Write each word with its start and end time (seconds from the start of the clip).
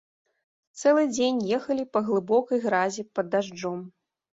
Цэлы 0.79 1.03
дзень 1.11 1.43
ехалі 1.59 1.87
па 1.93 2.05
глыбокай 2.11 2.67
гразі 2.67 3.11
пад 3.17 3.25
дажджом. 3.35 3.91